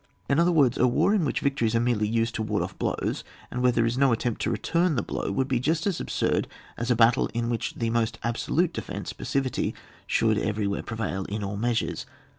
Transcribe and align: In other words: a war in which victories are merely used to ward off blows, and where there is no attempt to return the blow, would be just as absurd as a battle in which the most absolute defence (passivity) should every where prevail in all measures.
In 0.27 0.39
other 0.39 0.51
words: 0.51 0.79
a 0.79 0.87
war 0.87 1.13
in 1.13 1.25
which 1.25 1.41
victories 1.41 1.75
are 1.75 1.79
merely 1.79 2.07
used 2.07 2.33
to 2.33 2.41
ward 2.41 2.63
off 2.63 2.75
blows, 2.79 3.23
and 3.51 3.61
where 3.61 3.71
there 3.71 3.85
is 3.85 3.99
no 3.99 4.11
attempt 4.11 4.41
to 4.41 4.49
return 4.49 4.95
the 4.95 5.03
blow, 5.03 5.31
would 5.31 5.47
be 5.47 5.59
just 5.59 5.85
as 5.85 5.99
absurd 5.99 6.47
as 6.75 6.89
a 6.89 6.95
battle 6.95 7.29
in 7.35 7.49
which 7.49 7.75
the 7.75 7.91
most 7.91 8.17
absolute 8.23 8.73
defence 8.73 9.13
(passivity) 9.13 9.75
should 10.07 10.39
every 10.39 10.65
where 10.65 10.81
prevail 10.81 11.25
in 11.25 11.43
all 11.43 11.55
measures. 11.55 12.07